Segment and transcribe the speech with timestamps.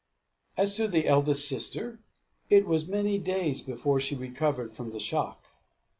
[0.57, 1.99] As to the eldest sister,
[2.49, 5.45] it was many days before she recovered from the shock.